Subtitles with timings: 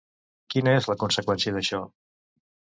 [0.53, 1.83] Quina és la conseqüència d'això?